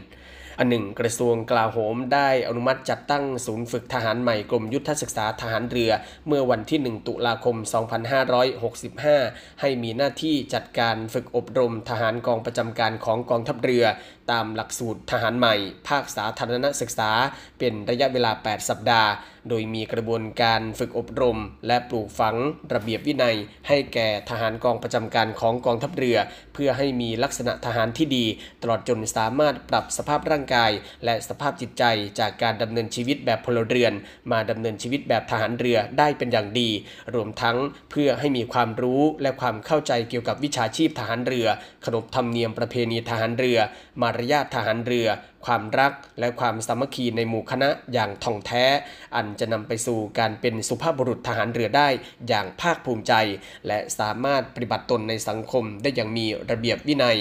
[0.59, 5.91] อันหนึ่งกระทรวงกลาโหมได้อนุมัติจัดตั้งศูนย์ฝึกทหารใหม่กรมยุทธศึกษาทหารเรือ
[6.27, 7.57] เมื่อวันที่ 1 ตุลาคม
[8.79, 13.85] 2565 ให้มีหน้าที่จัดการฝึกอบรมทหารกองประจำการของกองทัพเรือ
[14.31, 15.55] ตามหลักสูตรทหารใหม่
[15.89, 17.11] ภาคสาธารณศึกษา
[17.59, 19.11] เป็นระยะเวลา 8 สัปดาห์
[19.49, 22.37] โดยมีกระบวนการฝึกอบรม และปลูกฝัง
[22.75, 23.37] ระเบียบวินัย
[23.69, 26.19] ให้แก่ทหารกองประจำการของกองทัพเรือ
[26.55, 28.25] เพื่อให้มีลักษณะทหารที่ดี
[28.63, 30.71] ตลอดจนสามารถปรับสภาพร่างกาย
[31.05, 31.85] และสภาพจิตใจ
[32.19, 33.93] จากการดำเนินชีวิตแบบพลเรือน
[34.33, 36.71] มาดำเนินชีวิตแบบทหารเรือได้เป็นอย่างดี
[37.15, 37.57] รวมทั้ง
[37.91, 41.47] เพื่อให้มีความรู้และความเข้าใจเกี่ยวกับวิชาชีพทหารเรือ
[41.85, 43.59] ขนบธรรมเนียมประเพณีทหารเรือ
[44.03, 45.07] มารยาททหารเรือ
[45.47, 48.65] ความรักและความสามัคคีในหมู่คณะอย่างท่องแท้
[49.17, 51.89] อันจะนำไปสู่การเป็นสุภาพบุรุษทหารเรือได้
[52.29, 53.13] อย่างภาคภูมิใจ
[53.67, 57.17] และสามารถปฏิบัติตนในสังคมได้อย่างมีระเบียบวินัย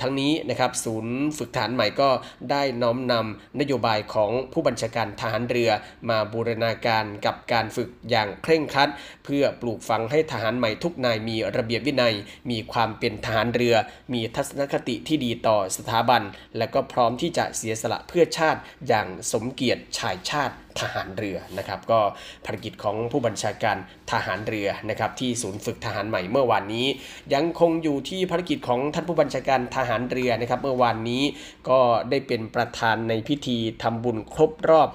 [0.00, 2.10] ทั้งนี้นะครับศูนย์ฝึกทหารใหม่ก็
[2.50, 5.70] ได้น้อมนำนโยบายของผู้บัญชาการทหารเรือ
[6.08, 8.90] มาบูรณาการกับการฝึกอย่างเคร่งครัด
[9.24, 12.14] เพื่อปลูกฝังให้ทหารใหม่ทุกนายมีระเบียบวินัย
[12.50, 13.74] มีความเป็นทหารเรือ
[14.12, 16.22] มีทัศนคติที่ดีต่อสถาบัน
[16.56, 22.00] และก็พร้อมที่จะเสียสละเพื่อชาติอย่างสมเกียรติชายชาติ ทหารเรือนะครับ ก็
[22.44, 23.76] ภารกิจของผู้บัญชาการ
[24.12, 26.86] ทหารเรือนะครับที่ศูนย์ฝึกทหารใหม่เมื่อวานนี้
[27.34, 31.22] ยังคงอยู่ที่ภารกิจของท่านผู้บัญชาการทหารเรือนะครับ เมื่อวานนี้
[31.68, 34.88] ก็ได้เป็นประธานในพิธีทำบุญครบรอบ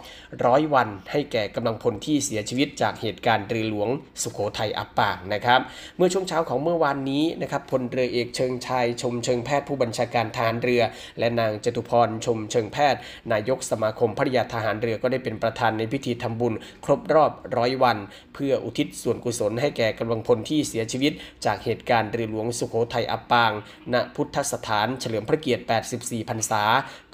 [0.46, 3.90] ร้อยวัน ให้แก่กำลังพลที่เสียชีวิตจากเหตุการณ์เรือหลวง
[4.22, 5.60] สุโขทัยอับปางนะครับ
[5.98, 10.82] เมื่อช่วงเช้าของเมื่อวานนี้นะครับพลเรือเอกเชิงชายชมเชิงแพทย์ผู้บัญชาการทหารเรือ
[11.20, 13.00] และนางจตุพรชมเชิงแพทย์
[13.32, 16.54] นายกสมาคมภริยาทหารเรือก็ได้เป็นประธานในพิธีทำบุญ
[16.86, 17.98] ครบรอบร้อยวัน
[18.34, 21.14] เพื่ออุทิศส่วนกุศลให้แก่กำลังพลที่เสียชีวิต
[21.46, 23.52] จากเหตุการณ์เรือหลวงสุโขทัยอับปาง
[23.94, 25.64] ณพุทธสถานเฉลิมพระเกียรติ
[25.96, 26.64] 84 พรรษา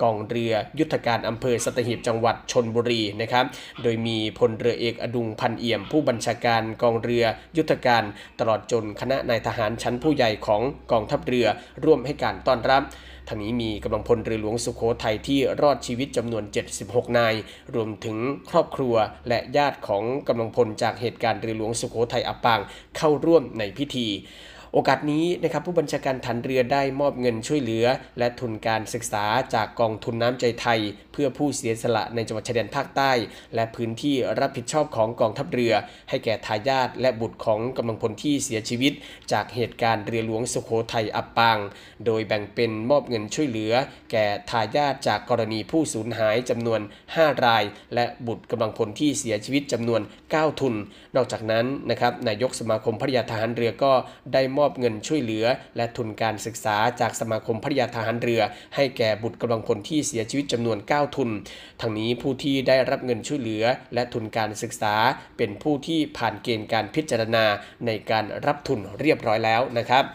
[0.01, 3.45] กองเรือยุทธการอำเภอสัตหีบจังหวัดชนบุรีนะครับ
[3.83, 7.25] โดยมีพลเรือเอกอดุงพันเอี่ยม ผู้บัญชาการกองเรือ
[7.57, 8.03] ยุทธการ
[8.39, 11.47] ตลอดจนคณะนายทหารชั้นผู้ใหญ่ของกองทัพเรือ
[11.85, 12.83] ร่วมให้การต้อนรับ
[13.27, 16.43] ทางนี้มีกำลังพลเรือหลวงสุโขทัยที่รอดชีวิตจำนวน
[16.79, 17.33] 76 นาย
[17.75, 18.17] รวมถึง
[18.49, 18.95] ครอบครัว
[19.27, 22.59] และญาติของกำลังพลจากเหตุการณ์เรือหลวงสุโขทัยอับปาง
[22.97, 24.07] เข้าร่วมในพิธี
[24.73, 27.85] โอกาสนี้นะครับผู้บัญชาการฐานเรือได้มอบเงินช่วยเหลือ
[28.19, 30.79] และทุนการศึกษาจากกองทุนน้ำใจไทย
[31.13, 33.11] เพื่อผู้เสียสละในจังหวัดชายแดนภาคใต้
[33.55, 35.73] และพื้นที่รับผิดชอบของกองทัพเรือ
[36.09, 38.93] ให้แก่ทายาทและบุตรของกำลังพลที่เสียชีวิต
[39.31, 41.57] จากเหตุการณ์เรือหลวงสุโขทัยอับปาง
[42.05, 43.73] โดยแบ่งเป็นมอบเงินช่วยเหลือ
[44.11, 46.79] แก่ทายาทจากกรณีผู้สูญหายจำนวน
[47.13, 47.63] 5 ราย
[47.95, 50.01] และบุตรกำลังพลที่เสียชีวิตจำนวน
[50.31, 50.75] 9 ทุน
[51.15, 53.93] นอกจากนั้นนะครับนายกสมาคมภริยาทหารเรือก็
[54.33, 55.45] ได้มอบเงินช่วยเหลือ
[55.77, 58.41] และทุนการศึกษาจากสมาคมภริยาทหารเรือ
[58.75, 61.29] ให้แก่บุตรกำลังพลที่เสียชีวิตจำนวน 9ทุน
[61.81, 64.95] ทั้งนี้ผู้ที่ได้รับเงินช่วยเหลือ และทุนการศึกษา
[65.37, 67.45] เป็นผู้ที่ผ่านเกณฑ์การพิจารณา
[67.85, 70.05] ในการรับทุนเรียบร้อยแล้วนะครับ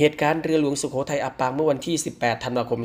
[0.00, 2.80] เหตุการณ์เรือหลวงสุโขทัยอับปางเมื่อวันที่ 18 ธันวาคม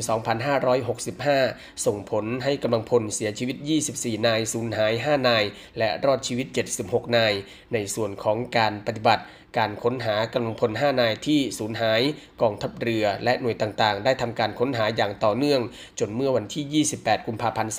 [1.10, 3.56] 2565 ส่งผลให้กำลังพลเสียชีวิต
[3.92, 5.44] 24 นาย สูญหาย 5 นาย
[5.78, 6.46] และรอดชีวิต
[6.82, 7.32] 76 นาย
[7.72, 9.22] ในส่วนของการปฏิบัติ
[9.58, 12.00] การค้นหากำลังพล 5 นายที่สูญหาย
[12.42, 15.60] กองทัพเรือและหน่วยต่างๆ ได้ทำการค้นหาอย่างต่อเนื่อง
[15.98, 17.74] จนเมื่อวันที่ 28 กุมภาพันธ์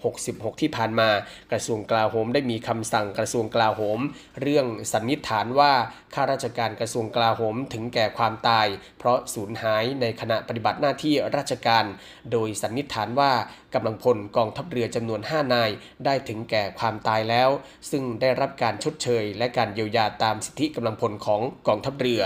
[0.00, 1.08] 2566 ที่ผ่านมา
[1.52, 4.00] กระทรวงกลาโหมได้มีคำสั่งกระทรวงกลาโหม
[4.40, 5.72] เรื่องสันนิษฐานว่า
[6.14, 8.66] ข้าราชการกระทรวงกลาโหมถึงแก่ความตาย
[8.98, 11.84] เพราะสูญหายในขณะปฏิบัติหน้าที่ราชการ
[12.32, 13.32] โดยสันนิษฐานว่า
[13.74, 15.70] กำลังพลกองทัพเรือจำนวน 5 นาย
[16.04, 17.50] ได้ถึงแก่ความตายแล้ว
[17.90, 22.22] ซึ่งได้รับการชดเชย และการเยียวยาตามสิทธิกำลังพลของกองทัพเรือ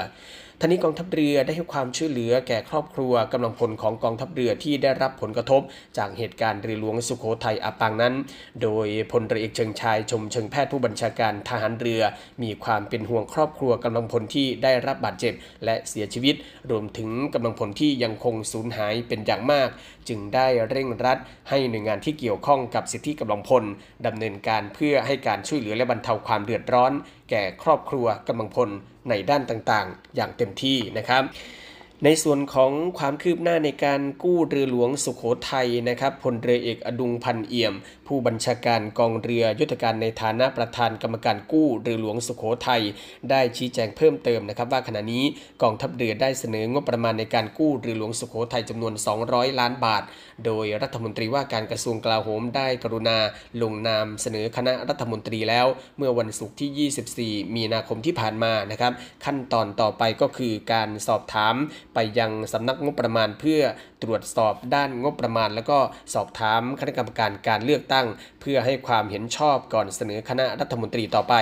[0.61, 5.63] ท่านี้กองทัพเรือได้ให้ความช่วยเหลือแก่ครอบครัวกำลังพลของกองทัพเรือที่ได้รับผลกระทบ
[5.99, 8.15] จากเหตุการณ์เรือหลวงสุโขทัยอับปางนั้น
[8.63, 12.03] โดยพลเรือเอกเชิงชายชมเชิงแพทย์ผู้บัญชาการทหารเรือ
[12.43, 15.35] มีความเป็นห่วงครอบครัวกำลังพลที่ได้รับบาดเจ็บ
[15.65, 16.35] และเสียชีวิต
[16.71, 19.69] รวมถึงกำลังพลที่ยังคงสูญหายเป็นอย่างมาก
[20.09, 23.65] จึงได้เร่งรัด ให้หน่วยงานที่เกี่ยวข้องกับสิทธิกำลังพล
[24.07, 26.93] ดำเนินการเพื่อให้การช่วยเหลือและบรรเทาความเดือดร้อน
[27.31, 28.71] แก่ครอบครัวกำลังพล
[29.09, 31.23] ในด้านต่างๆ อย่างเต็มที่นะครับ
[32.05, 37.75] ในส่วนของความคืบหน้าในการกู้เรือหลวงสุขโขทัยนะครับพลเรือเอกอดุงพันเอี่ยม
[38.07, 42.83] ผู้บัญชาการกองเรือยุทธการในฐานะประธานกรรมการกู้เรือหลวงสุขโขทัย
[43.31, 45.25] ได้ชี้แจงเพิ่มเติมนะครับ ว่าขณะนี้
[45.63, 48.95] กองทัพเรือได้เสนองบประมาณในการกู้เรือหลวงสุขโขทัยจำนวน
[49.27, 50.03] 200 ล้านบาท
[50.47, 53.19] โดยรัฐมนตรีว่าการกระทรวงกลาโหมได้กรุณา
[53.63, 55.67] ลงนามเสนอคณะรัฐมนตรีแล้ว
[55.99, 58.93] เมื่อวันศุกร์ที่ 24 มีนาคมที่ผ่านมานะครับ
[59.25, 61.55] ขั้นตอนต่อไปก็คือการสอบถาม
[61.95, 63.61] ไปยังสำนักงบประมาณเพื่อ
[64.05, 65.79] ตรวจสอบด้านงบประมาณ แล้วก็
[66.15, 68.07] สอบถามคณะกรรมการการเลือกตั้ง
[68.41, 71.35] เพื่อให้ความเห็นชอบก่อนเสนอคณะรัฐมนตรีต่อไป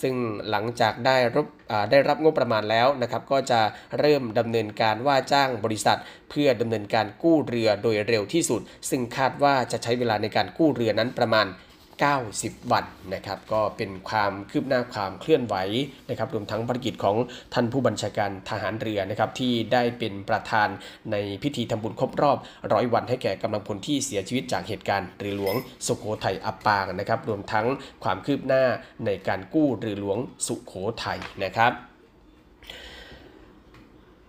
[0.00, 0.14] ซึ่ง
[0.50, 1.46] หลังจากได้รับ
[1.90, 3.60] ได้รับงบประมาณแล้วนะครับ ก็จะ
[4.00, 5.98] เริ่มดำเนินการว่าจ้างบริษัท
[6.30, 8.60] เพื่อดำเนินการกู้เรือโดยเร็วที่สุด
[8.90, 11.46] ซึ่งคาดว่าจะใช้เวลาในการกู้เรือนั้นประมาณ
[12.22, 12.84] 90 วัน
[13.14, 15.54] นะครับก็เป็นความคืบหน้าความเคลื่อนไหว
[16.08, 17.16] นะครับรวมทั้งภารกิจของ
[17.54, 20.68] ท่านผู้บัญชาการทหารเรือนะครับที่ได้เป็นประธาน
[21.12, 22.38] ในพิธีทำบุญครบรอบ
[22.72, 25.54] ร้อยวันให้แก่กำลังพลที่เสียชีวิตจากเหตุการณ์เรือหลวง
[25.86, 27.66] สุโขทัยอับปางนะครับรวมทั้ง
[28.04, 28.64] ความคืบหน้า
[29.06, 30.72] ในการกู้เรือหลวงสุโข
[31.04, 31.93] ทัยนะครับ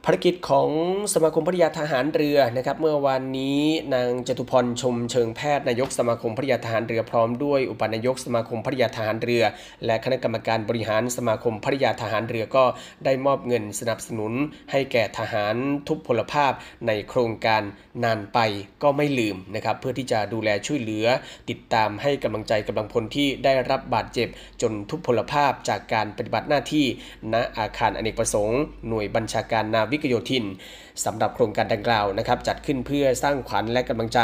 [0.08, 0.70] ภารกิจของ
[1.14, 3.62] สมาคมภริยาทหารเรือนะครับเมื่อวานนี้
[3.94, 9.44] นางจตุพรชมเชิงแพทย์นายกสมาคมภริยาทหารเรือพร้อมด้วยอุปนายกสมาคมภริยาทหารเรือ
[9.86, 12.66] และคณะกรรมการบริหารสมาคมภริยาทหารเรือก็
[13.06, 14.34] ได้มอบเงินสนับสนุน
[14.72, 15.56] ให้แก่ทหาร
[15.88, 16.54] ทุพพลภาพ
[16.88, 17.62] ในโครงการ
[18.04, 18.40] นานไป
[18.84, 21.06] ก็ไม่ลืมนะครับเพื่อที่จะดูแลช่วยเหลือ
[21.50, 24.28] ติดตามให้กำลังใจกำลังพลที่ได้รับบาดเจ็บ
[24.62, 26.86] จนทุพพลภาพจากการปฏิบัติหน้าที่
[27.34, 30.46] ณอาคารอเนกประสงค์ หน่วยบัญชาการนาวิกโยธิน
[31.06, 34.20] สำหรับโครงการดังกล่าวนะครับจัดขึ้นเพื่อสร้างขวัญและกำลังใจ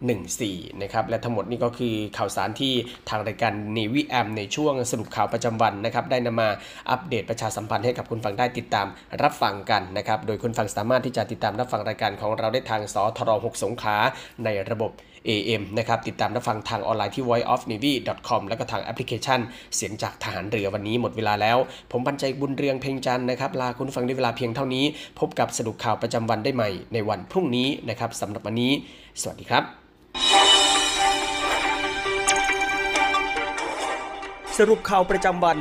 [0.04, 2.72] 2614 นะครับ และทั้งหมดนี้ก็คือข่าวสารที่
[3.08, 6.48] ทางรายการ Navy AM ในช่วงสรุปข่าวประจำวันนะครับ ได้นำมา
[6.90, 8.86] อัปเดตประชาสัมพันธ์ให้กับคุณฟังได้ติดตาม
[9.22, 13.96] รับฟังกันนะครับ โดยคุณฟังสามารถที่จะติดตามรับฟังรายการของเราได้ทางสทร6สงขา
[14.44, 14.92] ในระบบ
[15.28, 19.40] AM นะครับติดตามรับฟังทางออนไลน์ที่ voiceofnavy.com แล้วก็ทางแอปพลิเคชัน
[19.76, 21.58] เสียงจากทหารเรือวันนี้หมดเวลาแล้ว
[21.90, 24.84] ผมบรรจัยบุญเรืองเพ่งจันนะครับลาคุณฟังด้วยเวลาเพียงเท่านี้
[25.20, 28.72] พบกับสรุปข่าวประจำวันได้ใหม่ในวันพรุ่งนี้นะครับสำหรับวันนี้
[29.20, 29.64] สวัสดีครับ
[34.58, 35.58] สรุปข่าวประจำวัน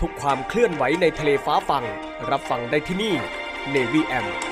[0.00, 1.84] ทุกความเคลื่อนไหวในทะเลฟ้าฟัง
[2.30, 3.14] รับฟังได้ที่นี่
[3.74, 4.51] Navy M